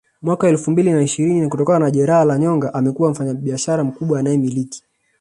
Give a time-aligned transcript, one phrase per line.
[0.21, 4.83] mwaka elfu mbili na ishirini kutokana na jeraha la nyonga amekuwa mfanyabishara mkubwa anayemiliki